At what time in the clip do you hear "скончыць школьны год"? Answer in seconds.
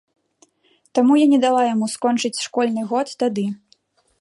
1.95-3.07